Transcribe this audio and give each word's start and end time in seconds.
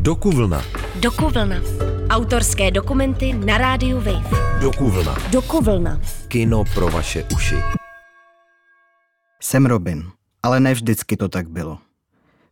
Dokuvlna. 0.00 0.62
Dokuvlna. 1.00 1.56
Autorské 2.08 2.70
dokumenty 2.70 3.32
na 3.32 3.58
rádiu 3.58 3.96
Wave. 3.96 4.30
Dokuvlna. 4.60 5.16
Dokuvlna. 5.32 6.00
Kino 6.28 6.64
pro 6.74 6.88
vaše 6.88 7.24
uši. 7.34 7.54
Jsem 9.42 9.66
Robin, 9.66 10.10
ale 10.42 10.60
ne 10.60 10.74
vždycky 10.74 11.16
to 11.16 11.28
tak 11.28 11.48
bylo. 11.48 11.78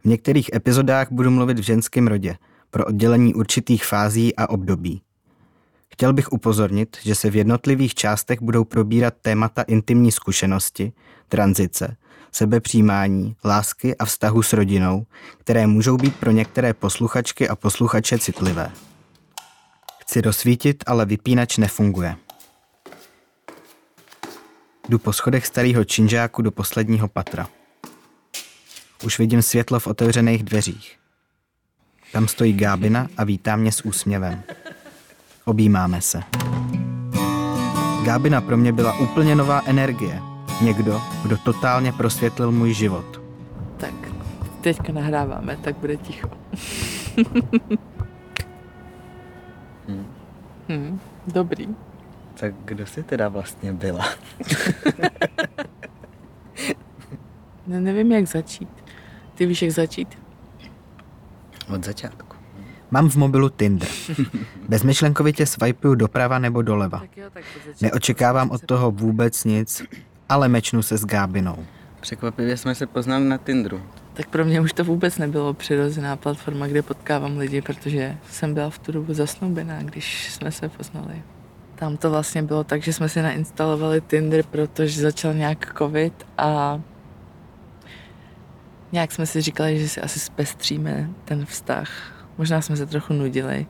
V 0.01 0.05
některých 0.05 0.51
epizodách 0.55 1.09
budu 1.11 1.31
mluvit 1.31 1.59
v 1.59 1.63
ženském 1.63 2.07
rodě, 2.07 2.37
pro 2.71 2.87
oddělení 2.87 3.35
určitých 3.35 3.85
fází 3.85 4.37
a 4.37 4.51
období. 4.51 5.03
Chtěl 5.93 6.13
bych 6.13 6.33
upozornit, 6.33 6.97
že 7.03 7.15
se 7.15 7.31
v 7.31 7.37
jednotlivých 7.37 7.95
částech 7.95 8.43
budou 8.43 8.65
probírat 8.65 9.15
témata 9.23 9.63
intimní 9.63 10.13
zkušenosti, 10.13 10.93
tranzice, 11.29 11.97
sebepřijímání, 12.33 13.37
lásky 13.45 13.97
a 13.97 14.05
vztahu 14.05 14.43
s 14.43 14.53
rodinou, 14.53 15.07
které 15.39 15.67
můžou 15.67 15.97
být 15.97 16.17
pro 16.17 16.31
některé 16.31 16.75
posluchačky 16.75 17.49
a 17.49 17.57
posluchače 17.57 18.19
citlivé. 18.19 18.71
Chci 20.01 20.21
rozsvítit, 20.21 20.85
ale 20.87 21.07
vypínač 21.07 21.57
nefunguje. 21.57 22.17
Jdu 24.89 24.99
po 24.99 25.13
schodech 25.13 25.47
starého 25.47 25.85
činžáku 25.85 26.43
do 26.43 26.51
posledního 26.51 27.09
patra. 27.09 27.49
Už 29.05 29.19
vidím 29.19 29.43
světlo 29.43 29.81
v 29.81 29.87
otevřených 29.87 30.43
dveřích. 30.43 30.99
Tam 32.13 32.29
stojí 32.29 32.53
Gábina 32.53 33.09
a 33.17 33.25
vítá 33.25 33.57
mě 33.57 33.73
s 33.73 33.85
úsměvem. 33.85 34.43
Objímáme 35.45 36.01
se. 36.01 36.23
Gábina 38.05 38.41
pro 38.41 38.57
mě 38.57 38.73
byla 38.73 38.99
úplně 38.99 39.35
nová 39.35 39.63
energie. 39.67 40.28
Někdo, 40.63 41.01
kdo 41.23 41.37
totálně 41.37 41.93
prosvětlil 41.93 42.53
můj 42.53 42.75
život. 42.75 43.21
Tak, 43.77 43.95
teďka 44.61 44.93
nahráváme, 44.93 45.57
tak 45.57 45.77
bude 45.77 45.97
ticho. 45.97 46.31
Hmm. 49.89 50.07
Hmm, 50.69 51.01
dobrý. 51.27 51.69
Tak 52.41 52.55
kdo 52.65 52.87
jsi 52.87 53.03
teda 53.03 53.29
vlastně 53.29 53.73
byla? 53.73 54.05
Ne, 57.67 57.81
nevím, 57.81 58.13
jak 58.13 58.27
začít. 58.27 58.69
Ty 59.35 59.47
víš, 59.47 59.63
jak 59.63 59.71
začít? 59.71 60.19
Od 61.75 61.85
začátku. 61.85 62.37
Mám 62.91 63.09
v 63.09 63.17
mobilu 63.17 63.49
Tinder. 63.49 63.89
Bezmyšlenkovitě 64.69 65.47
swipeuju 65.47 65.95
doprava 65.95 66.39
nebo 66.39 66.63
doleva. 66.63 67.03
Neočekávám 67.81 68.51
od 68.51 68.63
toho 68.63 68.91
vůbec 68.91 69.45
nic, 69.45 69.83
ale 70.29 70.49
mečnu 70.49 70.83
se 70.83 70.97
s 70.97 71.05
Gábinou. 71.05 71.67
Překvapivě 72.01 72.57
jsme 72.57 72.75
se 72.75 72.87
poznali 72.87 73.25
na 73.25 73.39
Tinderu. 73.39 73.83
Tak 74.15 74.29
pro 74.29 74.45
mě 74.45 74.61
už 74.61 74.73
to 74.73 74.85
vůbec 74.85 75.19
nebylo 75.19 75.55
přirozená 75.55 76.17
platforma, 76.17 76.67
kde 76.67 76.83
potkávám 76.83 77.39
lidi, 77.39 77.63
protože 77.63 78.17
jsem 78.31 78.55
byla 78.55 78.71
v 78.71 78.79
tu 78.79 78.93
dobu 78.93 79.15
zasnoubená, 79.15 79.83
když 79.83 80.33
jsme 80.33 80.53
se 80.53 80.69
poznali. 80.69 81.23
Tam 81.75 81.97
to 81.97 82.11
vlastně 82.11 82.43
bylo 82.43 82.65
tak, 82.65 82.83
že 82.83 82.93
jsme 82.93 83.09
si 83.09 83.23
nainstalovali 83.23 84.01
Tinder, 84.01 84.45
protože 84.45 85.03
začal 85.03 85.35
nějak 85.35 85.75
covid 85.79 86.27
a 86.39 86.81
nějak 88.93 89.13
jsme 89.13 89.27
si 89.27 89.41
říkali, 89.41 89.79
že 89.79 89.89
si 89.89 90.01
asi 90.01 90.21
zpestříme 90.21 91.11
ten 91.25 91.47
vztah. 91.47 91.89
Možná 92.39 92.61
jsme 92.61 92.77
se 92.77 92.87
trochu 92.87 93.13
nudili. 93.13 93.67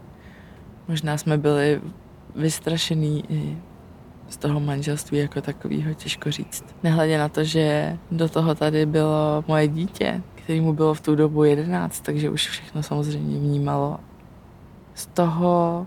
Možná 0.89 1.19
jsme 1.19 1.39
byli 1.39 1.81
vystrašený 2.34 3.25
i 3.29 3.59
z 4.28 4.36
toho 4.36 4.60
manželství 4.60 5.18
jako 5.18 5.40
takového, 5.40 5.94
těžko 5.94 6.30
říct. 6.30 6.64
Nehledě 6.82 7.18
na 7.18 7.28
to, 7.28 7.44
že 7.44 7.96
do 8.10 8.28
toho 8.28 8.54
tady 8.54 8.86
bylo 8.86 9.44
moje 9.48 9.68
dítě, 9.68 10.22
který 10.34 10.60
mu 10.60 10.72
bylo 10.72 10.94
v 10.94 11.00
tu 11.00 11.14
dobu 11.14 11.44
11, 11.44 12.00
takže 12.00 12.30
už 12.30 12.48
všechno 12.48 12.82
samozřejmě 12.82 13.38
vnímalo. 13.38 14.00
Z 14.94 15.06
toho 15.06 15.86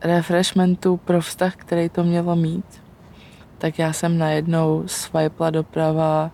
refreshmentu 0.00 0.96
pro 0.96 1.20
vztah, 1.20 1.56
který 1.56 1.88
to 1.88 2.04
mělo 2.04 2.36
mít, 2.36 2.82
tak 3.58 3.78
já 3.78 3.92
jsem 3.92 4.18
najednou 4.18 4.82
swipela 4.86 5.50
doprava 5.50 6.30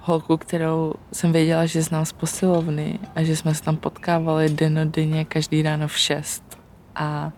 holku, 0.00 0.36
kterou 0.36 0.94
jsem 1.12 1.32
věděla, 1.32 1.66
že 1.66 1.82
znám 1.82 2.04
z 2.04 2.12
posilovny 2.12 2.98
a 3.14 3.22
že 3.22 3.36
jsme 3.36 3.54
se 3.54 3.62
tam 3.62 3.76
potkávali 3.76 4.48
denodenně 4.48 5.24
každý 5.24 5.62
ráno 5.62 5.88
v 5.88 5.98
6. 5.98 6.58
A 6.94 7.32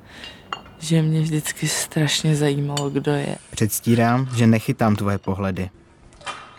že 0.82 1.03
mě 1.03 1.20
vždycky 1.20 1.69
strašně 1.69 2.37
zajímalo, 2.37 2.91
kdo 2.91 3.12
je. 3.12 3.37
Předstírám, 3.50 4.28
že 4.34 4.47
nechytám 4.47 4.97
tvoje 4.97 5.19
pohledy. 5.19 5.70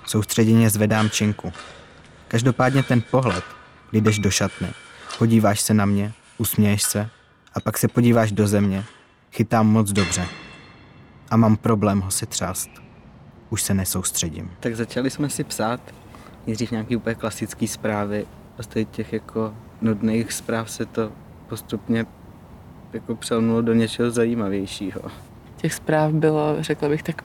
Soustředěně 0.06 0.70
zvedám 0.70 1.10
činku. 1.10 1.54
Každopádně 2.28 2.84
ten 2.84 3.02
pohled, 3.12 3.44
kdy 3.90 4.02
jdeš 4.02 4.20
do 4.20 4.32
šatny, 4.32 4.68
podíváš 5.18 5.62
se 5.62 5.74
na 5.74 5.86
mě, 5.86 6.14
usměješ 6.38 6.84
se 6.84 7.10
a 7.54 7.60
pak 7.60 7.78
se 7.78 7.88
podíváš 7.88 8.32
do 8.32 8.48
země, 8.48 8.84
chytám 9.32 9.68
moc 9.68 9.92
dobře. 9.92 10.28
A 11.30 11.38
mám 11.38 11.58
problém 11.58 12.02
ho 12.02 12.12
si 12.12 12.26
třást. 12.26 12.70
Už 13.50 13.62
se 13.62 13.74
nesoustředím. 13.74 14.52
Tak 14.60 14.76
začali 14.76 15.10
jsme 15.10 15.30
si 15.30 15.44
psát 15.44 15.82
nejdřív 16.48 16.72
nějaký 16.72 16.96
úplně 16.96 17.16
klasický 17.16 17.68
zprávy. 17.68 18.26
A 18.58 18.64
z 18.64 18.68
těch 18.92 19.14
jako 19.14 19.56
nudných 19.82 20.34
zpráv 20.34 20.72
se 20.72 20.86
to 20.86 21.12
postupně 21.50 22.06
jako 22.94 23.16
přelnulo 23.16 23.62
do 23.62 23.74
něčeho 23.74 24.12
zajímavějšího. 24.12 25.02
Těch 25.58 25.74
zpráv 25.74 26.12
bylo, 26.12 26.56
řekla 26.60 26.90
bych, 26.90 27.04
tak 27.04 27.24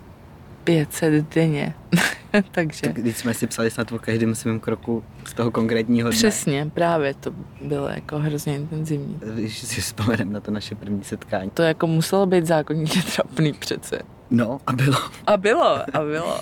500 0.64 1.34
denně. 1.34 1.74
Takže 2.50 2.80
Tak 2.82 2.92
když 2.96 3.16
jsme 3.16 3.34
si 3.34 3.46
psali 3.46 3.70
snad 3.70 3.92
o 3.92 3.98
každém 3.98 4.34
svém 4.34 4.60
kroku 4.60 5.04
z 5.24 5.34
toho 5.34 5.50
konkrétního 5.50 6.08
dne. 6.08 6.16
přesně, 6.18 6.70
právě 6.74 7.14
to 7.14 7.30
bylo 7.60 7.88
jako 7.88 8.18
hrozně 8.18 8.56
intenzivní. 8.56 9.20
Když 9.34 9.58
si 9.58 9.80
vzpomeneme 9.80 10.32
na 10.32 10.40
to 10.40 10.50
naše 10.50 10.74
první 10.74 11.04
setkání. 11.04 11.50
To 11.50 11.62
jako 11.62 11.86
muselo 11.86 12.26
být 12.26 12.46
zákonitě 12.46 13.00
trapný 13.14 13.52
přece. 13.52 13.98
No 14.30 14.60
a 14.66 14.72
bylo. 14.72 14.98
A 15.26 15.36
bylo, 15.36 15.96
a 15.96 16.00
bylo. 16.04 16.40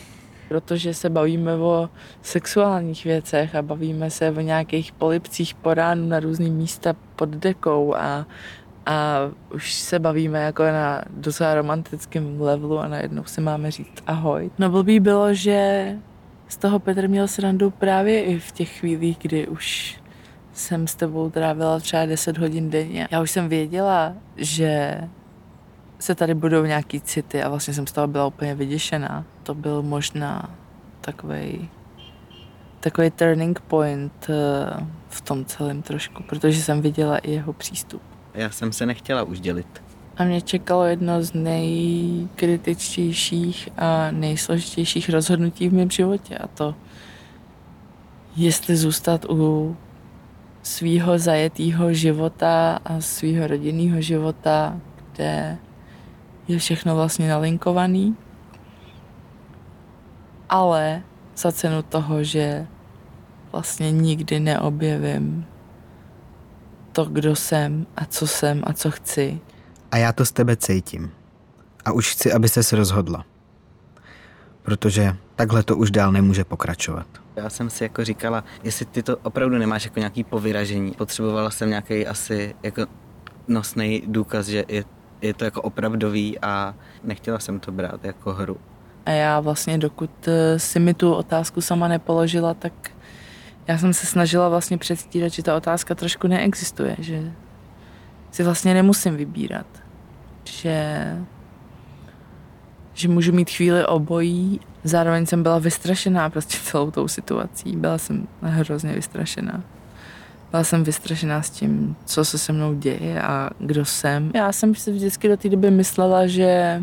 Protože 0.49 0.95
se 0.95 1.11
bavíme 1.11 1.55
o 1.55 1.91
sexuálních 2.23 3.05
věcech 3.05 3.55
a 3.55 3.63
bavíme 3.63 4.11
se 4.11 4.31
o 4.31 4.41
nějakých 4.41 4.93
polipcích 4.93 5.55
po 5.55 5.75
ránu 5.75 6.09
na 6.09 6.21
různý 6.21 6.51
místa 6.51 6.95
pod 7.17 7.29
dekou 7.29 7.95
a, 7.95 8.27
a 8.87 9.19
už 9.55 9.73
se 9.75 9.99
bavíme 9.99 10.43
jako 10.43 10.63
na 10.63 11.03
docela 11.11 11.55
romantickém 11.55 12.41
levelu 12.41 12.79
a 12.79 12.89
najednou 12.89 13.25
si 13.25 13.41
máme 13.41 13.71
říct 13.71 14.03
ahoj. 14.07 14.51
No 14.59 14.71
blbý 14.71 15.01
bylo, 15.01 15.35
že 15.35 15.93
z 16.49 16.57
toho 16.57 16.79
Petr 16.79 17.09
měl 17.09 17.29
srandu 17.29 17.71
právě 17.71 18.25
i 18.25 18.39
v 18.39 18.53
těch 18.53 18.79
chvílích, 18.79 19.19
kdy 19.19 19.49
už 19.49 19.97
jsem 20.53 20.87
s 20.87 20.95
tebou 20.95 21.31
trávila 21.31 21.81
třeba 21.81 22.07
10 22.07 22.39
hodin 22.39 22.71
denně. 22.71 23.09
Já 23.11 23.23
už 23.23 23.31
jsem 23.31 23.49
věděla, 23.49 24.13
že 24.37 25.01
se 25.99 26.15
tady 26.15 26.35
budou 26.35 26.65
nějaký 26.65 27.01
city 27.01 27.43
a 27.43 27.49
vlastně 27.49 27.75
jsem 27.75 27.87
z 27.87 27.93
toho 27.93 28.07
byla 28.07 28.27
úplně 28.27 28.55
vyděšená. 28.55 29.25
To 29.43 29.55
byl 29.55 29.83
možná 29.83 30.51
takový 31.01 31.69
takový 32.81 33.11
turning 33.11 33.61
point 33.61 34.27
eh, 34.31 34.87
v 35.09 35.21
tom 35.21 35.45
celém 35.45 35.83
trošku, 35.83 36.23
protože 36.23 36.63
jsem 36.63 36.81
viděla 36.81 37.19
i 37.19 37.31
jeho 37.31 37.53
přístup. 37.53 38.03
Já 38.37 38.51
jsem 38.51 38.73
se 38.73 38.87
nechtěla 38.87 39.23
už 39.23 39.41
dělit. 39.41 39.83
A 40.17 40.25
mě 40.25 40.41
čekalo 40.41 40.85
jedno 40.85 41.23
z 41.23 41.33
nejkritičtějších 41.33 43.69
a 43.77 44.11
nejsložitějších 44.11 45.09
rozhodnutí 45.09 45.69
v 45.69 45.75
mém 45.75 45.91
životě 45.91 46.39
a 46.39 46.47
to 46.47 46.75
jestli 48.37 48.77
zůstat 48.77 49.25
u 49.29 49.77
svýho 50.63 51.19
zajetého 51.19 51.93
života 51.93 52.79
a 52.85 53.01
svýho 53.01 53.47
rodinného 53.47 54.01
života, 54.01 54.81
kde 55.13 55.59
je 56.49 56.59
všechno 56.59 56.97
vlastně 56.97 57.29
nalinkovaný, 57.29 58.17
ale 60.49 61.03
za 61.37 61.53
cenu 61.53 61.83
toho, 61.83 62.25
že 62.25 62.67
vlastně 63.53 63.91
nikdy 63.91 64.41
neobjevím 64.41 65.47
to, 66.97 67.05
kdo 67.05 67.37
jsem 67.37 67.87
a 67.97 68.05
co 68.05 68.27
jsem 68.27 68.63
a 68.67 68.73
co 68.73 68.91
chci. 68.91 69.41
A 69.91 69.97
já 69.97 70.13
to 70.13 70.25
z 70.25 70.33
tebe 70.33 70.57
cítím. 70.57 71.11
A 71.85 71.93
už 71.93 72.13
chci, 72.13 72.33
aby 72.33 72.49
ses 72.49 72.73
rozhodla. 72.73 73.25
Protože 74.63 75.17
takhle 75.35 75.63
to 75.63 75.77
už 75.77 75.91
dál 75.91 76.13
nemůže 76.13 76.45
pokračovat. 76.45 77.07
Já 77.37 77.51
jsem 77.51 77.71
si 77.71 77.85
jako 77.85 78.05
říkala, 78.05 78.45
jestli 78.65 78.85
ty 78.85 79.03
to 79.03 79.17
opravdu 79.17 79.59
nemáš 79.59 79.85
jako 79.85 79.99
nějaký 79.99 80.25
povyražení. 80.25 80.93
Potřebovala 80.93 81.51
jsem 81.51 81.69
nějaký 81.69 82.07
asi 82.07 82.55
jako 82.63 82.87
nosný 83.49 84.03
důkaz, 84.07 84.47
že 84.47 84.65
je, 84.69 84.85
je 85.21 85.35
to 85.35 85.45
jako 85.45 85.63
opravdový 85.63 86.39
a 86.43 86.75
nechtěla 87.05 87.39
jsem 87.39 87.61
to 87.61 87.73
brát 87.73 88.05
jako 88.05 88.33
hru. 88.33 88.57
A 89.07 89.11
já 89.11 89.41
vlastně, 89.41 89.79
dokud 89.79 90.29
eh, 90.29 90.59
si 90.59 90.81
mi 90.81 90.95
tu 90.95 91.15
otázku 91.15 91.61
sama 91.61 91.89
nepoložila, 91.89 92.55
tak 92.55 92.73
já 93.69 93.79
jsem 93.79 93.93
se 93.93 94.07
snažila 94.07 94.49
vlastně 94.49 94.79
předstírat, 94.79 95.33
že 95.33 95.43
ta 95.43 95.57
otázka 95.57 95.95
trošku 95.95 96.27
neexistuje, 96.27 96.97
že 96.99 97.33
si 98.31 98.43
vlastně 98.43 98.75
nemusím 98.75 99.17
vybírat. 99.17 99.67
Že, 100.45 101.07
že 102.95 103.09
můžu 103.09 103.33
mít 103.33 103.51
chvíli 103.51 103.87
obojí. 103.87 104.61
Zároveň 104.85 105.27
jsem 105.27 105.43
byla 105.43 105.59
vystrašená 105.59 106.31
prostě 106.31 106.59
celou 106.63 106.91
tou 106.91 107.09
situací. 107.09 107.77
Byla 107.77 107.99
jsem 107.99 108.29
hrozně 108.43 108.93
vystrašená. 108.93 109.63
Byla 110.51 110.65
jsem 110.65 110.85
vystrašená 110.85 111.43
s 111.43 111.51
tím, 111.51 111.97
co 112.05 112.25
se 112.25 112.39
se 112.39 112.53
mnou 112.53 112.75
děje 112.75 113.23
a 113.23 113.51
kdo 113.59 113.85
jsem. 113.85 114.31
Já 114.35 114.53
jsem 114.53 114.75
si 114.75 114.93
vždycky 114.93 115.29
do 115.29 115.37
té 115.37 115.49
doby 115.49 115.71
myslela, 115.71 116.27
že 116.27 116.83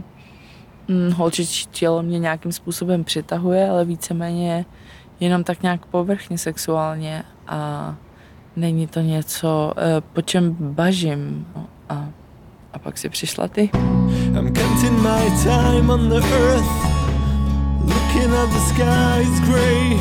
hm, 0.90 1.12
holčičí 1.12 1.66
tělo 1.66 2.04
mě 2.04 2.20
nějakým 2.20 2.52
způsobem 2.52 3.04
přitahuje, 3.04 3.70
ale 3.70 3.86
víceméně 3.86 4.66
jenom 5.20 5.44
tak 5.44 5.64
nějak 5.64 5.86
povrchně 5.86 6.38
sexuálně 6.38 7.24
a 7.48 7.96
není 8.56 8.88
to 8.88 9.00
něco, 9.00 9.74
eh, 9.78 10.02
po 10.14 10.22
čem 10.22 10.56
bažím. 10.60 11.48
A, 11.90 12.08
a 12.74 12.80
pak 12.80 12.98
si 12.98 13.10
přišla 13.10 13.48
ty. 13.48 13.70
I'm 14.36 14.54
counting 14.56 14.98
my 15.02 15.30
time 15.44 15.90
on 15.90 16.10
the 16.10 16.18
earth 16.18 16.94
Looking 17.86 18.34
at 18.34 18.50
the 18.50 18.60
sky 18.60 19.22
is 19.22 19.40
grey 19.42 19.98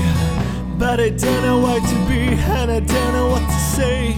But 0.79 1.01
I 1.01 1.11
don't 1.11 1.43
know 1.43 1.61
why 1.61 1.81
to 1.81 1.97
be 2.09 2.35
And 2.61 2.71
I 2.71 2.81
don't 2.81 3.13
know 3.13 3.31
what 3.31 3.43
to 3.43 3.59
say 3.77 4.15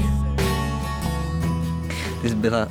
Ty 2.22 2.28
jsi 2.28 2.34
byla 2.34 2.68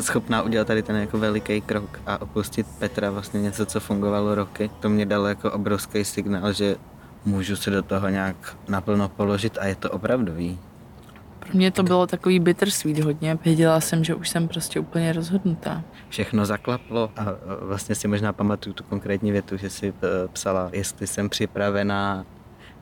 schopná 0.00 0.42
udělat 0.42 0.66
tady 0.66 0.82
ten 0.82 0.96
jako 0.96 1.18
veliký 1.18 1.60
krok 1.60 2.00
a 2.06 2.22
opustit 2.22 2.66
Petra 2.78 3.10
vlastně 3.10 3.40
něco, 3.40 3.66
co 3.66 3.80
fungovalo 3.80 4.34
roky. 4.34 4.70
To 4.80 4.88
mě 4.88 5.06
dalo 5.06 5.26
jako 5.26 5.50
obrovský 5.50 6.04
signál, 6.04 6.52
že 6.52 6.76
můžu 7.24 7.56
se 7.56 7.70
do 7.70 7.82
toho 7.82 8.08
nějak 8.08 8.56
naplno 8.68 9.08
položit 9.08 9.58
a 9.60 9.66
je 9.66 9.74
to 9.74 9.90
opravdový. 9.90 10.58
Pro 11.38 11.48
mě 11.52 11.70
to 11.70 11.82
bylo 11.82 12.06
takový 12.06 12.40
bittersweet 12.40 12.98
hodně. 12.98 13.38
Věděla 13.44 13.80
jsem, 13.80 14.04
že 14.04 14.14
už 14.14 14.28
jsem 14.28 14.48
prostě 14.48 14.80
úplně 14.80 15.12
rozhodnutá. 15.12 15.82
Všechno 16.08 16.46
zaklaplo 16.46 17.10
a 17.16 17.26
vlastně 17.60 17.94
si 17.94 18.08
možná 18.08 18.32
pamatuju 18.32 18.74
tu 18.74 18.84
konkrétní 18.84 19.32
větu, 19.32 19.56
že 19.56 19.70
si 19.70 19.88
e, 19.88 19.92
psala, 20.28 20.70
jestli 20.72 21.06
jsem 21.06 21.28
připravená 21.28 22.26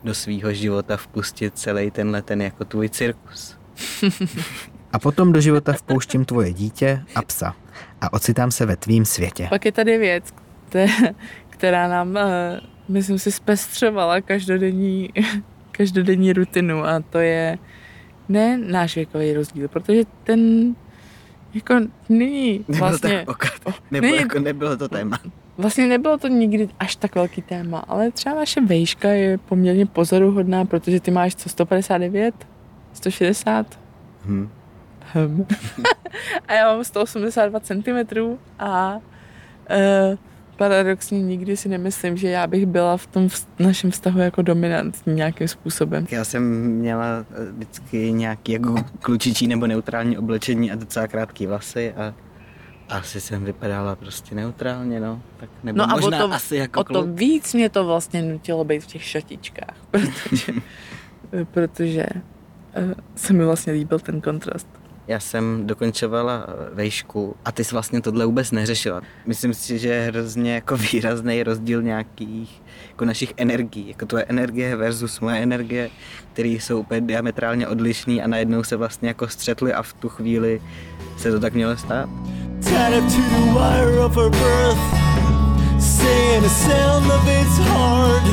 do 0.03 0.13
svýho 0.13 0.53
života 0.53 0.97
vpustit 0.97 1.57
celý 1.57 1.91
tenhle 1.91 2.21
ten 2.21 2.41
jako 2.41 2.65
tvůj 2.65 2.89
cirkus. 2.89 3.57
a 4.93 4.99
potom 4.99 5.31
do 5.31 5.41
života 5.41 5.73
vpouštím 5.73 6.25
tvoje 6.25 6.53
dítě 6.53 7.03
a 7.15 7.21
psa 7.21 7.55
a 8.01 8.13
ocitám 8.13 8.51
se 8.51 8.65
ve 8.65 8.75
tvým 8.75 9.05
světě. 9.05 9.47
Pak 9.49 9.65
je 9.65 9.71
tady 9.71 9.97
věc, 9.97 10.33
která 11.49 11.87
nám, 11.87 12.17
e, 12.17 12.59
myslím 12.87 13.19
si, 13.19 13.31
zpestřovala 13.31 14.21
každodenní, 14.21 15.09
každodenní 15.71 16.33
rutinu 16.33 16.85
a 16.85 16.99
to 17.09 17.17
je 17.17 17.57
ne 18.29 18.57
náš 18.57 18.95
věkový 18.95 19.33
rozdíl, 19.33 19.67
protože 19.67 20.03
ten 20.23 20.75
jako 21.53 21.75
není 22.09 22.65
vlastně... 22.67 23.09
Nebylo, 23.17 23.35
nebo 23.91 24.07
není, 24.07 24.17
jako 24.17 24.39
nebylo 24.39 24.77
to 24.77 24.89
téma. 24.89 25.19
Vlastně 25.57 25.87
nebylo 25.87 26.17
to 26.17 26.27
nikdy 26.27 26.69
až 26.79 26.95
tak 26.95 27.15
velký 27.15 27.41
téma, 27.41 27.79
ale 27.79 28.11
třeba 28.11 28.35
naše 28.35 28.61
vejška 28.61 29.09
je 29.09 29.37
poměrně 29.37 29.85
pozoruhodná, 29.85 30.65
protože 30.65 30.99
ty 30.99 31.11
máš 31.11 31.35
co, 31.35 31.49
159? 31.49 32.35
160? 32.93 33.79
Hm. 34.25 34.49
Hm. 35.15 35.45
a 36.47 36.53
já 36.53 36.73
mám 36.73 36.83
182 36.83 37.59
cm 37.59 38.19
a 38.59 38.95
uh, 38.95 40.17
paradoxně 40.59 41.21
nikdy 41.21 41.57
si 41.57 41.69
nemyslím, 41.69 42.17
že 42.17 42.29
já 42.29 42.47
bych 42.47 42.65
byla 42.65 42.97
v 42.97 43.07
tom 43.07 43.29
v 43.29 43.45
našem 43.59 43.91
vztahu 43.91 44.19
jako 44.19 44.41
dominantní 44.41 45.13
nějakým 45.13 45.47
způsobem. 45.47 46.07
Já 46.11 46.23
jsem 46.23 46.43
měla 46.63 47.25
eh, 47.31 47.51
vždycky 47.51 48.11
nějaký 48.11 48.51
jako 48.51 48.75
klučičí 49.01 49.47
nebo 49.47 49.67
neutrální 49.67 50.17
oblečení 50.17 50.71
a 50.71 50.75
docela 50.75 51.07
krátké 51.07 51.47
vlasy 51.47 51.93
a 51.93 52.13
asi 52.89 53.21
jsem 53.21 53.45
vypadala 53.45 53.95
prostě 53.95 54.35
neutrálně, 54.35 54.99
no. 54.99 55.21
Tak 55.39 55.49
nebo 55.63 55.77
no 55.77 55.83
a 55.83 55.87
možná 55.87 56.25
o 56.25 56.27
to, 56.27 56.33
asi 56.33 56.55
jako 56.55 56.79
o 56.79 56.83
to 56.83 57.03
víc 57.03 57.53
mě 57.53 57.69
to 57.69 57.85
vlastně 57.85 58.21
nutilo 58.21 58.63
být 58.63 58.83
v 58.83 58.87
těch 58.87 59.03
šatičkách, 59.03 59.75
protože, 59.91 60.53
protože 61.51 62.05
uh, 62.77 62.93
se 63.15 63.33
mi 63.33 63.45
vlastně 63.45 63.73
líbil 63.73 63.99
ten 63.99 64.21
kontrast. 64.21 64.78
Já 65.09 65.19
jsem 65.19 65.67
dokončovala 65.67 66.45
eh, 66.47 66.75
vejšku 66.75 67.35
a 67.45 67.51
ty 67.51 67.63
jsi 67.63 67.75
vlastně 67.75 68.01
tohle 68.01 68.25
vůbec 68.25 68.51
neřešila. 68.51 69.01
Myslím 69.25 69.53
si, 69.53 69.79
že 69.79 69.87
je 69.87 70.01
hrozně 70.01 70.53
jako 70.53 70.77
výrazný 70.91 71.43
rozdíl 71.43 71.81
nějakých 71.81 72.61
jako 72.89 73.05
našich 73.05 73.33
energií. 73.37 73.87
Jako 73.87 74.05
tvoje 74.05 74.25
energie 74.27 74.75
versus 74.75 75.19
moje 75.19 75.37
energie, 75.37 75.89
které 76.33 76.49
jsou 76.49 76.79
úplně 76.79 77.01
diametrálně 77.01 77.67
odlišné 77.67 78.13
a 78.13 78.27
najednou 78.27 78.63
se 78.63 78.75
vlastně 78.75 79.07
jako 79.07 79.27
střetly 79.27 79.73
a 79.73 79.83
v 79.83 79.93
tu 79.93 80.09
chvíli 80.09 80.61
se 81.17 81.31
to 81.31 81.39
tak 81.39 81.53
mělo 81.53 81.77
stát. 81.77 82.09
Saying 85.79 86.41
the 86.43 86.49
sound 86.49 87.11
of 87.11 87.27
it's 87.27 87.57
hard 87.57 88.23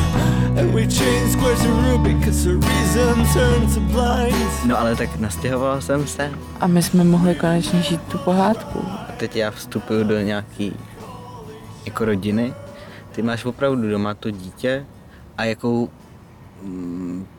And 0.59 0.75
we 0.75 0.87
change 0.87 1.33
squares 1.33 1.63
to 1.63 1.69
Rubik 1.69 2.25
Cause 2.25 2.45
the 2.45 2.55
reason 2.55 3.27
turns 3.35 3.75
to 3.75 3.81
blind 3.81 4.67
No 4.67 4.81
ale 4.81 4.97
tak 4.97 5.17
nastěhoval 5.17 5.81
jsem 5.81 6.07
se. 6.07 6.31
A 6.61 6.67
my 6.67 6.83
jsme 6.83 7.05
mohli 7.05 7.35
konečně 7.35 7.83
žít 7.83 8.03
tu 8.03 8.19
pohádku. 8.19 8.79
A 9.09 9.13
teď 9.17 9.37
já 9.37 9.51
vstupuju 9.51 10.05
do 10.05 10.21
nějaký 10.21 10.77
jako 11.87 12.05
rodiny. 12.05 12.55
Ty 13.13 13.23
máš 13.23 13.45
opravdu 13.45 13.91
doma 13.91 14.15
to 14.15 14.31
dítě 14.31 14.87
a 15.39 15.45
jakou 15.45 15.91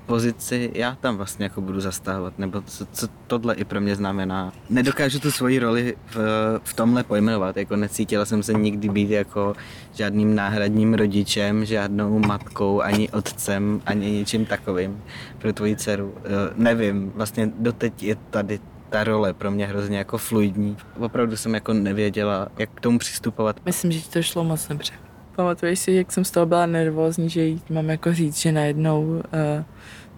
pozici 0.06 0.72
já 0.74 0.96
tam 0.96 1.18
vlastně 1.18 1.44
jako 1.46 1.62
budu 1.62 1.80
zastávat, 1.82 2.40
nebo 2.40 2.62
co, 2.62 2.86
co 2.86 3.08
tohle 3.28 3.56
i 3.56 3.64
pro 3.64 3.82
mě 3.82 3.96
znamená. 3.96 4.52
Nedokážu 4.70 5.20
tu 5.20 5.32
svoji 5.32 5.60
roli 5.60 5.96
v, 6.06 6.18
v 6.64 6.74
tomhle 6.74 7.04
pojmenovat, 7.04 7.58
jako 7.58 7.76
necítila 7.76 8.26
jsem 8.26 8.44
se 8.44 8.54
nikdy 8.54 8.90
být 8.90 9.10
jako 9.10 9.56
žádným 9.94 10.36
náhradním 10.36 10.94
rodičem, 10.94 11.66
žádnou 11.66 12.20
matkou, 12.20 12.82
ani 12.82 13.10
otcem, 13.10 13.82
ani 13.86 14.12
ničím 14.12 14.46
takovým 14.46 15.04
pro 15.40 15.54
tvoji 15.54 15.76
dceru. 15.76 16.14
Eh, 16.18 16.30
nevím, 16.56 17.12
vlastně 17.16 17.52
doteď 17.60 18.04
je 18.04 18.16
tady 18.30 18.60
ta 18.90 19.04
role 19.04 19.34
pro 19.34 19.52
mě 19.52 19.68
hrozně 19.68 19.98
jako 19.98 20.18
fluidní. 20.18 20.78
Opravdu 21.00 21.38
jsem 21.38 21.54
jako 21.54 21.74
nevěděla, 21.74 22.48
jak 22.58 22.70
k 22.74 22.82
tomu 22.82 23.00
přistupovat. 23.00 23.62
Myslím, 23.66 23.92
že 23.92 24.00
ti 24.00 24.10
to 24.10 24.22
šlo 24.22 24.44
moc 24.44 24.68
dobře. 24.68 24.94
Pamatuješ 25.38 25.80
si, 25.80 25.92
jak 25.92 26.12
jsem 26.12 26.26
z 26.26 26.32
toho 26.32 26.46
byla 26.46 26.66
nervózní, 26.66 27.30
že 27.30 27.42
jí 27.44 27.62
mám 27.70 27.90
jako 27.90 28.14
říct, 28.14 28.38
že 28.38 28.52
najednou 28.52 29.04
uh, 29.04 29.22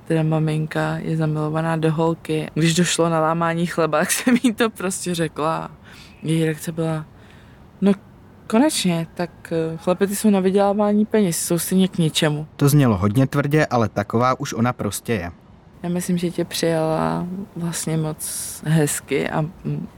teda 0.07 0.23
maminka 0.23 0.97
je 0.97 1.17
zamilovaná 1.17 1.75
do 1.75 1.91
holky. 1.91 2.47
Když 2.53 2.75
došlo 2.75 3.09
na 3.09 3.19
lámání 3.19 3.65
chleba, 3.65 3.99
tak 3.99 4.11
jsem 4.11 4.35
jí 4.43 4.53
to 4.53 4.69
prostě 4.69 5.15
řekla. 5.15 5.71
Její 6.23 6.45
reakce 6.45 6.71
byla, 6.71 7.05
no 7.81 7.91
konečně, 8.47 9.07
tak 9.13 9.29
eh, 9.51 9.77
chlapety 9.77 10.15
jsou 10.15 10.29
na 10.29 10.39
vydělávání 10.39 11.05
peněz, 11.05 11.37
jsou 11.37 11.59
stejně 11.59 11.87
k 11.87 11.97
ničemu. 11.97 12.47
To 12.55 12.69
znělo 12.69 12.97
hodně 12.97 13.27
tvrdě, 13.27 13.65
ale 13.65 13.89
taková 13.89 14.39
už 14.39 14.53
ona 14.53 14.73
prostě 14.73 15.13
je. 15.13 15.31
Já 15.83 15.89
myslím, 15.89 16.17
že 16.17 16.31
tě 16.31 16.45
přijala 16.45 17.27
vlastně 17.55 17.97
moc 17.97 18.61
hezky 18.65 19.29
a 19.29 19.45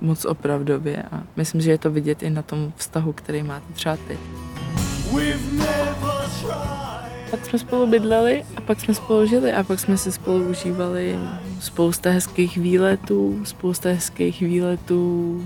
moc 0.02 0.26
opravdově 0.26 1.04
a 1.04 1.24
myslím, 1.36 1.62
že 1.62 1.72
je 1.72 1.78
to 1.78 1.92
vidět 1.92 2.24
i 2.24 2.30
na 2.30 2.42
tom 2.42 2.74
vztahu, 2.76 3.14
který 3.14 3.44
máte 3.44 3.74
třeba 3.74 3.98
ty. 4.08 4.18
Pak 7.32 7.46
jsme 7.46 7.60
spolu 7.60 7.88
bydleli 7.88 8.44
a 8.56 8.62
pak 8.62 8.80
jsme 8.80 8.94
spolu 8.94 9.26
žili 9.26 9.54
a 9.54 9.64
pak 9.64 9.80
jsme 9.80 9.98
se 9.98 10.12
spolu 10.12 10.50
užívali 10.50 11.20
spousta 11.60 12.10
hezkých 12.10 12.58
výletů, 12.58 13.42
spousta 13.44 13.90
hezkých 13.90 14.40
výletů 14.40 15.42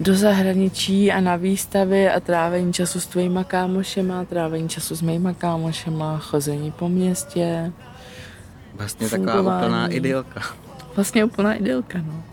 do 0.00 0.14
zahraničí 0.14 1.12
a 1.12 1.20
na 1.20 1.36
výstavy 1.36 2.08
a 2.10 2.20
trávení 2.20 2.72
času 2.72 3.00
s 3.00 3.06
tvojima 3.06 3.44
kámošema, 3.44 4.24
trávení 4.24 4.68
času 4.68 4.96
s 4.96 5.02
mýma 5.02 5.34
kámošema, 5.34 6.18
chození 6.18 6.70
po 6.70 6.88
městě. 6.88 7.72
Vlastně 8.74 9.08
fungování. 9.08 9.36
taková 9.36 9.58
úplná 9.58 9.88
idylka. 9.88 10.42
Vlastně 10.96 11.24
úplná 11.24 11.54
idylka, 11.54 11.98
no 11.98 12.29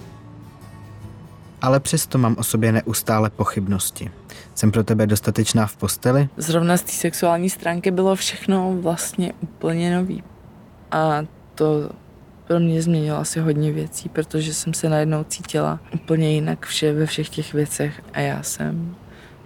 ale 1.62 1.80
přesto 1.80 2.18
mám 2.18 2.36
o 2.40 2.44
sobě 2.44 2.72
neustále 2.72 3.30
pochybnosti. 3.30 4.12
Jsem 4.56 4.72
pro 4.72 4.84
tebe 4.84 5.08
dostatečná 5.08 5.68
v 5.68 5.78
posteli? 5.78 6.30
Zrovna 6.38 6.78
z 6.78 6.82
té 6.82 6.92
sexuální 6.92 7.50
stránky 7.50 7.92
bylo 7.92 8.16
všechno 8.16 8.78
vlastně 8.82 9.34
úplně 9.42 9.96
nový. 9.96 10.24
A 10.92 11.26
to 11.56 11.90
pro 12.48 12.60
mě 12.60 12.82
změnilo 12.82 13.18
asi 13.18 13.40
hodně 13.40 13.72
věcí, 13.72 14.10
protože 14.10 14.54
jsem 14.54 14.74
se 14.74 14.90
najednou 14.90 15.24
cítila 15.24 15.80
úplně 15.94 16.34
jinak 16.34 16.66
vše 16.66 16.94
ve 16.94 17.06
všech 17.06 17.30
těch 17.30 17.54
věcech 17.54 18.02
a 18.14 18.20
já 18.20 18.44
jsem 18.44 18.96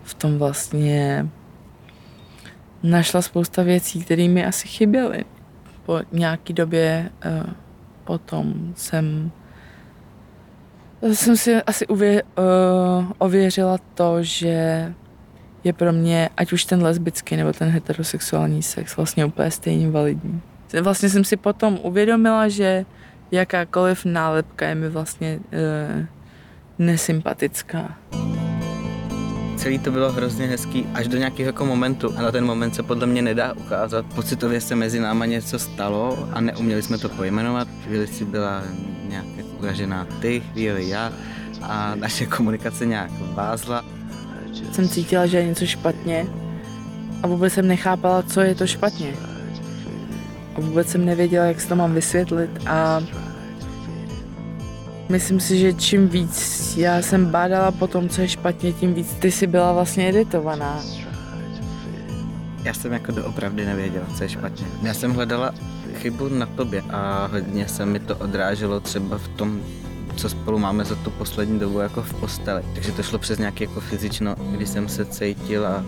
v 0.04 0.14
tom 0.14 0.38
vlastně 0.38 1.28
našla 2.84 3.22
spousta 3.22 3.64
věcí, 3.64 4.04
které 4.04 4.28
mi 4.28 4.46
asi 4.46 4.68
chyběly. 4.68 5.26
Po 5.86 6.00
nějaký 6.12 6.54
době 6.54 7.10
uh, 7.26 7.54
potom 8.04 8.74
jsem 8.76 9.32
jsem 11.02 11.38
si 11.38 11.56
asi 11.56 11.88
uvě, 11.88 12.24
uh, 12.24 13.06
ověřila 13.18 13.78
to, 13.94 14.24
že 14.24 14.94
je 15.64 15.74
pro 15.74 15.94
mě, 15.94 16.30
ať 16.38 16.54
už 16.54 16.66
ten 16.66 16.84
lesbický 16.84 17.36
nebo 17.36 17.54
ten 17.54 17.70
heterosexuální 17.70 18.64
sex, 18.64 18.98
vlastně 18.98 19.26
úplně 19.26 19.52
stejně 19.52 19.90
validní. 19.90 20.42
Vlastně 20.82 21.10
jsem 21.10 21.24
si 21.24 21.38
potom 21.38 21.80
uvědomila, 21.84 22.50
že 22.50 22.86
jakákoliv 23.32 24.06
nálepka 24.06 24.68
je 24.68 24.76
mi 24.76 24.90
vlastně 24.90 25.40
uh, 25.40 26.06
nesympatická. 26.80 27.98
celý 29.58 29.80
to 29.80 29.92
bylo 29.92 30.12
hrozně 30.12 30.48
hezký 30.48 30.88
až 30.94 31.08
do 31.08 31.18
nějakého 31.18 31.48
jako 31.48 31.66
momentu. 31.66 32.14
A 32.18 32.22
na 32.22 32.32
ten 32.32 32.46
moment 32.46 32.76
se 32.76 32.84
podle 32.84 33.08
mě 33.08 33.22
nedá 33.22 33.54
ukázat. 33.54 34.06
Pocitově 34.16 34.62
se 34.62 34.76
mezi 34.76 35.00
náma 35.00 35.26
něco 35.26 35.60
stalo 35.60 36.30
a 36.34 36.42
neuměli 36.42 36.82
jsme 36.82 36.98
to 36.98 37.10
pojmenovat. 37.10 37.68
Chvíli 37.84 38.08
si 38.08 38.26
byla 38.26 38.64
nějak 39.10 39.26
jako 39.62 39.68
uražená 39.68 40.08
ty, 40.22 40.42
chvíli 40.42 40.90
já 40.90 41.12
a 41.62 41.96
naše 41.96 42.26
komunikace 42.26 42.86
nějak 42.86 43.12
vázla. 43.34 43.86
Jsem 44.72 44.90
cítila, 44.90 45.26
že 45.26 45.38
je 45.38 45.48
něco 45.48 45.66
špatně 45.66 46.26
a 47.24 47.28
vůbec 47.28 47.54
jsem 47.54 47.68
nechápala, 47.68 48.24
co 48.24 48.42
je 48.42 48.56
to 48.56 48.68
špatně. 48.68 49.14
A 50.56 50.62
vůbec 50.62 50.90
jsem 50.90 51.06
nevěděla, 51.06 51.46
jak 51.46 51.62
se 51.62 51.68
to 51.68 51.76
mám 51.76 51.94
vysvětlit 51.94 52.50
a 52.68 53.02
myslím 55.10 55.40
si, 55.40 55.58
že 55.58 55.74
čím 55.74 56.08
víc 56.08 56.78
já 56.78 57.02
jsem 57.02 57.26
bádala 57.26 57.72
po 57.72 57.88
tom, 57.88 58.10
co 58.10 58.22
je 58.22 58.28
špatně, 58.28 58.74
tím 58.74 58.94
víc 58.94 59.14
ty 59.14 59.32
si 59.32 59.48
byla 59.48 59.74
vlastně 59.74 60.10
editovaná. 60.10 60.80
Já 62.64 62.74
jsem 62.74 62.94
jako 62.94 63.12
doopravdy 63.12 63.66
nevěděla, 63.66 64.06
co 64.18 64.24
je 64.24 64.30
špatně. 64.30 64.66
Já 64.84 64.94
jsem 64.94 65.14
hledala 65.14 65.54
chybu 66.02 66.30
na 66.30 66.46
tobě 66.46 66.82
a 66.82 67.30
hodně 67.32 67.68
se 67.68 67.86
mi 67.86 68.00
to 68.00 68.16
odráželo 68.16 68.80
třeba 68.80 69.18
v 69.18 69.28
tom, 69.28 69.62
co 70.16 70.30
spolu 70.30 70.60
máme 70.60 70.86
za 70.86 70.96
tu 70.96 71.10
poslední 71.10 71.60
dobu 71.60 71.80
jako 71.80 72.02
v 72.02 72.14
posteli. 72.14 72.64
Takže 72.74 72.92
to 72.92 73.04
šlo 73.04 73.20
přes 73.20 73.40
nějaké 73.40 73.64
jako 73.64 73.80
fyzično, 73.80 74.36
kdy 74.52 74.68
jsem 74.68 74.90
se 74.90 75.06
cítila 75.06 75.86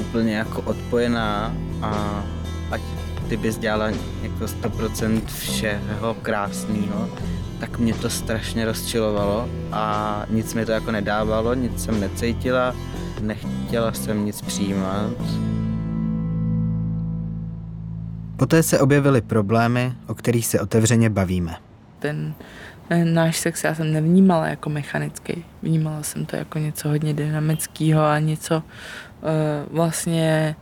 úplně 0.00 0.36
jako 0.36 0.60
odpojená 0.62 1.54
a 1.82 2.22
ať 2.70 2.80
ty 3.28 3.36
bys 3.36 3.58
dělala 3.58 3.86
jako 4.22 4.44
100% 4.44 5.20
všeho 5.26 6.14
krásného, 6.22 7.08
tak 7.60 7.78
mě 7.78 7.94
to 7.94 8.10
strašně 8.10 8.64
rozčilovalo 8.64 9.48
a 9.72 10.24
nic 10.30 10.54
mi 10.54 10.66
to 10.66 10.72
jako 10.72 10.90
nedávalo, 10.90 11.54
nic 11.54 11.84
jsem 11.84 12.00
necítila, 12.00 12.74
nechtěla 13.20 13.92
jsem 13.92 14.24
nic 14.24 14.42
přijímat. 14.42 15.10
Poté 18.38 18.62
se 18.62 18.80
objevily 18.80 19.20
problémy, 19.20 19.92
o 20.06 20.14
kterých 20.14 20.46
se 20.46 20.60
otevřeně 20.60 21.10
bavíme. 21.10 21.56
Ten 21.98 22.34
eh, 22.90 23.04
náš 23.04 23.36
sex 23.36 23.64
já 23.64 23.74
jsem 23.74 23.92
nevnímala 23.92 24.48
jako 24.48 24.70
mechanický. 24.70 25.44
Vnímala 25.62 26.02
jsem 26.02 26.26
to 26.26 26.36
jako 26.36 26.58
něco 26.58 26.88
hodně 26.88 27.14
dynamického 27.14 28.02
a 28.02 28.18
něco 28.18 28.56
uh, 28.56 29.76
vlastně 29.76 30.56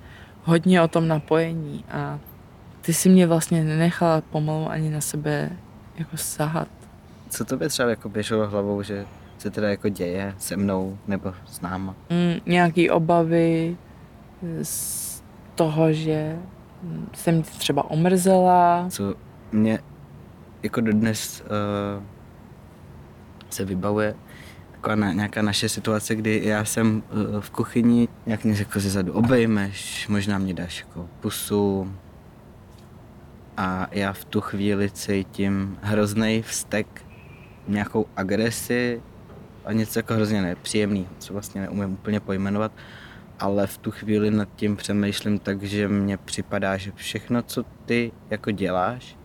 hodně 0.44 0.82
o 0.82 0.88
tom 0.88 1.08
napojení 1.08 1.84
a 1.90 2.18
ty 2.80 2.94
si 2.94 3.08
mě 3.08 3.26
vlastně 3.26 3.64
nenechala 3.64 4.20
pomalu 4.20 4.70
ani 4.70 4.90
na 4.90 5.00
sebe 5.00 5.50
jako 5.98 6.16
sahat. 6.16 6.68
Co 7.28 7.44
to 7.44 7.56
by 7.56 7.68
třeba 7.68 7.90
jako 7.90 8.08
běželo 8.08 8.48
hlavou, 8.48 8.82
že 8.82 9.06
se 9.38 9.50
teda 9.50 9.68
jako 9.68 9.88
děje 9.88 10.34
se 10.38 10.56
mnou 10.56 10.98
nebo 11.06 11.34
s 11.46 11.60
náma? 11.60 11.94
Mm, 12.10 12.40
nějaký 12.46 12.90
obavy 12.90 13.76
z 14.62 15.22
toho, 15.54 15.92
že 15.92 16.38
jsem 17.14 17.42
třeba 17.42 17.90
omrzela. 17.90 18.86
Co 18.90 19.14
mě 19.52 19.78
jako 20.62 20.80
dodnes 20.80 21.42
uh, 21.42 22.02
se 23.50 23.64
vybavuje 23.64 24.14
taková 24.72 24.94
na, 24.94 25.12
nějaká 25.12 25.42
naše 25.42 25.68
situace, 25.68 26.14
kdy 26.14 26.40
já 26.44 26.64
jsem 26.64 27.02
uh, 27.34 27.40
v 27.40 27.50
kuchyni, 27.50 28.08
jak 28.26 28.44
mě 28.44 28.54
řekl 28.54 28.80
ze 28.80 28.90
zadu 28.90 29.12
obejmeš, 29.12 30.08
možná 30.08 30.38
mě 30.38 30.54
dáš 30.54 30.84
jako 30.86 31.08
pusu, 31.20 31.92
a 33.56 33.88
já 33.92 34.12
v 34.12 34.24
tu 34.24 34.40
chvíli 34.40 34.90
cítím 34.90 35.78
hrozný 35.82 36.42
vztek, 36.42 37.04
nějakou 37.68 38.06
agresi 38.16 39.02
a 39.64 39.72
něco 39.72 39.98
jako 39.98 40.14
hrozně 40.14 40.42
nepříjemný, 40.42 41.08
co 41.18 41.32
vlastně 41.32 41.60
neumím 41.60 41.92
úplně 41.92 42.20
pojmenovat, 42.20 42.72
ale 43.38 43.66
v 43.66 43.78
tu 43.78 43.90
chvíli 43.90 44.30
nad 44.30 44.48
tím 44.56 44.76
přemýšlím 44.76 45.38
tak, 45.38 45.62
že 45.62 45.88
mně 45.88 46.16
připadá, 46.16 46.76
že 46.76 46.92
všechno, 46.94 47.42
co 47.42 47.64
ty 47.84 48.12
jako 48.30 48.50
děláš, 48.50 49.16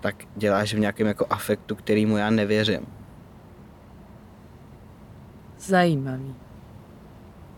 tak 0.00 0.24
děláš 0.36 0.74
v 0.74 0.78
nějakém 0.78 1.06
jako 1.06 1.26
afektu, 1.30 1.74
kterýmu 1.74 2.16
já 2.16 2.30
nevěřím. 2.30 2.86
Zajímavý. 5.58 6.34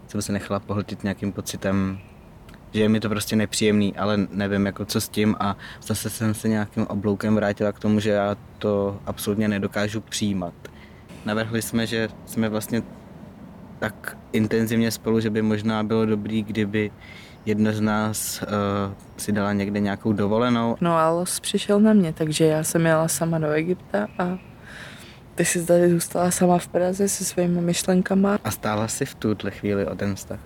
Jsem 0.07 0.23
se 0.23 0.33
nechala 0.33 0.61
pohltit 0.61 1.03
nějakým 1.03 1.33
pocitem 1.33 2.01
že 2.73 2.83
je 2.83 2.89
mi 2.89 3.01
to 3.01 3.09
prostě 3.09 3.37
nepříjemný, 3.37 3.97
ale 3.97 4.27
nevím 4.31 4.67
jako 4.67 4.85
co 4.85 5.01
s 5.01 5.09
tím 5.09 5.37
a 5.41 5.57
zase 5.83 6.11
jsem 6.11 6.35
se 6.35 6.49
nějakým 6.49 6.87
obloukem 6.87 7.35
vrátila 7.35 7.73
k 7.73 7.79
tomu, 7.79 8.01
že 8.01 8.11
já 8.11 8.37
to 8.59 9.01
absolutně 9.07 9.49
nedokážu 9.49 10.01
přijímat. 10.01 10.55
Navrhli 11.25 11.63
jsme, 11.63 11.87
že 11.87 12.09
jsme 12.27 12.49
vlastně 12.49 12.83
tak 13.83 14.17
intenzivně 14.33 14.91
spolu, 14.91 15.21
že 15.21 15.31
by 15.31 15.43
možná 15.43 15.83
bylo 15.83 16.07
dobrý, 16.07 16.43
kdyby 16.43 16.91
jedna 17.47 17.73
z 17.73 17.81
nás 17.81 18.43
uh, 18.43 18.49
si 19.17 19.33
dala 19.33 19.53
někde 19.53 19.81
nějakou 19.81 20.13
dovolenou. 20.13 20.77
No 20.81 20.97
a 20.97 21.11
los 21.11 21.41
přišel 21.41 21.81
na 21.81 21.93
mě, 21.93 22.13
takže 22.13 22.45
já 22.45 22.63
jsem 22.63 22.87
jela 22.87 23.09
sama 23.09 23.39
do 23.39 23.51
Egypta 23.51 24.09
a 24.19 24.39
ty 25.35 25.45
jsi 25.45 25.67
tady 25.67 25.91
zůstala 25.91 26.31
sama 26.31 26.59
v 26.59 26.69
Praze 26.69 27.09
se 27.09 27.25
svými 27.25 27.61
myšlenkama. 27.61 28.39
A 28.45 28.51
stála 28.51 28.89
si 28.89 29.05
v 29.05 29.15
tuhle 29.15 29.51
chvíli 29.51 29.87
o 29.87 29.95
ten 29.95 30.15
vztah? 30.15 30.41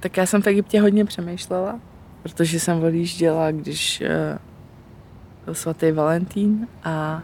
Tak 0.00 0.16
já 0.16 0.26
jsem 0.26 0.42
v 0.42 0.46
Egyptě 0.46 0.80
hodně 0.80 1.04
přemýšlela, 1.04 1.80
protože 2.22 2.60
jsem 2.60 2.84
odjížděla, 2.84 3.50
když 3.50 4.00
uh, 4.00 4.38
byl 5.44 5.54
svatý 5.54 5.92
Valentín 5.92 6.68
a 6.84 7.22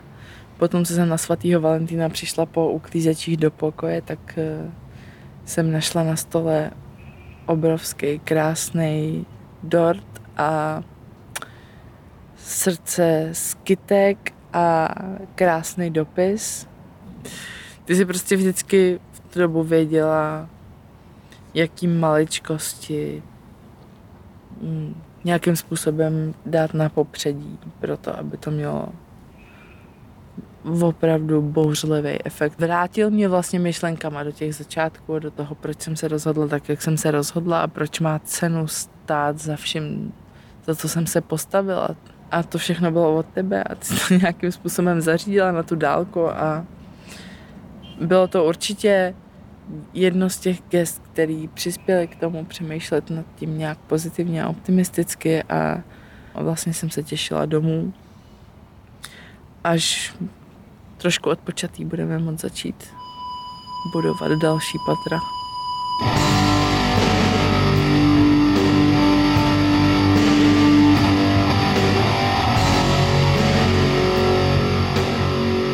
potom, 0.65 0.85
co 0.85 0.95
jsem 0.95 1.09
na 1.09 1.19
svatýho 1.19 1.61
Valentína 1.61 2.09
přišla 2.09 2.47
po 2.47 2.71
uklízečích 2.71 3.37
do 3.37 3.51
pokoje, 3.51 4.03
tak 4.03 4.19
uh, 4.37 4.73
jsem 5.45 5.73
našla 5.73 6.03
na 6.03 6.17
stole 6.17 6.71
obrovský, 7.47 8.19
krásný 8.19 9.27
dort 9.63 10.23
a 10.37 10.83
srdce 12.37 13.29
z 13.33 13.55
kytek 13.55 14.33
a 14.53 14.89
krásný 15.35 15.91
dopis. 15.91 16.69
Ty 17.85 17.97
si 17.97 18.05
prostě 18.05 18.37
vždycky 18.37 19.01
v 19.13 19.21
tu 19.21 19.41
dobu 19.41 19.63
věděla, 19.63 20.49
jaký 21.55 21.87
maličkosti 21.87 23.23
mm, 24.63 24.95
nějakým 25.25 25.57
způsobem 25.57 26.35
dát 26.47 26.75
na 26.75 26.89
popředí, 26.89 27.59
proto 27.81 28.19
aby 28.19 28.37
to 28.37 28.51
mělo 28.51 28.89
opravdu 30.83 31.43
bouřlivý 31.43 32.27
efekt. 32.27 32.61
Vrátil 32.61 33.11
mě 33.11 33.29
vlastně 33.29 33.59
myšlenkama 33.59 34.23
do 34.23 34.33
těch 34.33 34.55
začátků, 34.55 35.19
do 35.19 35.31
toho, 35.31 35.55
proč 35.55 35.81
jsem 35.81 35.97
se 35.97 36.09
rozhodla 36.09 36.49
tak, 36.49 36.69
jak 36.69 36.83
jsem 36.83 36.97
se 36.97 37.11
rozhodla 37.11 37.63
a 37.63 37.67
proč 37.67 38.01
má 38.01 38.19
cenu 38.19 38.67
stát 38.67 39.39
za 39.39 39.57
vším, 39.57 40.13
za 40.67 40.75
co 40.75 40.89
jsem 40.89 41.07
se 41.07 41.21
postavila. 41.21 41.89
A 42.31 42.43
to 42.43 42.59
všechno 42.59 42.91
bylo 42.91 43.17
od 43.17 43.27
tebe 43.27 43.65
a 43.65 43.75
ty 43.75 43.89
to 44.09 44.15
nějakým 44.15 44.53
způsobem 44.53 45.01
zařídila 45.01 45.53
na 45.53 45.63
tu 45.63 45.77
dálku 45.77 46.31
a 46.31 46.65
bylo 48.01 48.29
to 48.29 48.45
určitě 48.45 49.15
jedno 49.93 50.31
z 50.31 50.39
těch 50.39 50.63
gest, 50.69 51.03
který 51.13 51.49
přispěly 51.49 52.07
k 52.07 52.17
tomu 52.17 52.45
přemýšlet 52.45 53.11
nad 53.11 53.25
tím 53.37 53.59
nějak 53.59 53.79
pozitivně 53.79 54.45
a 54.45 54.49
optimisticky 54.49 55.43
a 55.43 55.83
vlastně 56.35 56.75
jsem 56.75 56.91
se 56.91 57.03
těšila 57.03 57.47
domů. 57.47 57.93
Až 59.65 60.15
trošku 61.05 61.31
odpočatý 61.31 61.85
budeme 61.85 62.19
moct 62.19 62.41
začít 62.41 62.85
budovat 63.93 64.33
další 64.33 64.79
patra. 64.87 65.19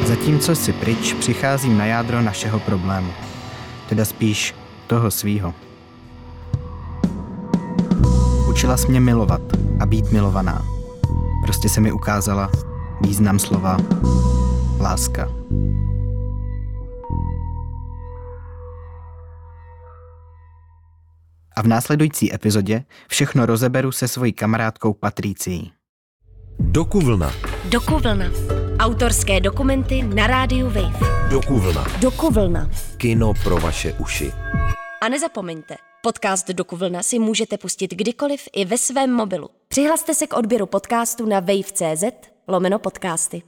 Zatímco 0.04 0.56
si 0.56 0.72
pryč, 0.72 1.12
přicházím 1.12 1.78
na 1.78 1.86
jádro 1.86 2.22
našeho 2.22 2.60
problému 2.60 3.12
teda 3.88 4.04
spíš 4.04 4.54
toho 4.86 5.10
svýho. 5.10 5.54
Učila 8.50 8.76
jsi 8.76 8.88
mě 8.88 9.00
milovat 9.00 9.42
a 9.80 9.86
být 9.86 10.12
milovaná. 10.12 10.64
Prostě 11.44 11.68
se 11.68 11.80
mi 11.80 11.92
ukázala 11.92 12.50
význam 13.00 13.38
slova 13.38 13.76
láska. 14.80 15.28
A 21.56 21.62
v 21.62 21.66
následující 21.66 22.34
epizodě 22.34 22.84
všechno 23.08 23.46
rozeberu 23.46 23.92
se 23.92 24.08
svojí 24.08 24.32
kamarádkou 24.32 24.92
Patricií. 24.92 25.72
Dokuvlna. 26.58 27.32
Dokuvlna. 27.68 28.24
Autorské 28.78 29.40
dokumenty 29.40 30.02
na 30.02 30.26
rádiu 30.26 30.66
Wave. 30.66 30.98
Dokuvlna. 31.30 31.86
Dokuvlna. 32.00 32.70
Kino 32.96 33.34
pro 33.42 33.56
vaše 33.56 33.92
uši. 33.92 34.32
A 35.02 35.08
nezapomeňte, 35.08 35.76
podcast 36.02 36.48
Dokuvlna 36.48 37.02
si 37.02 37.18
můžete 37.18 37.58
pustit 37.58 37.94
kdykoliv 37.94 38.48
i 38.52 38.64
ve 38.64 38.78
svém 38.78 39.12
mobilu. 39.12 39.48
Přihlaste 39.68 40.14
se 40.14 40.26
k 40.26 40.36
odběru 40.36 40.66
podcastu 40.66 41.26
na 41.26 41.40
wave.cz 41.40 42.04
lomeno 42.48 42.78
podcasty. 42.78 43.42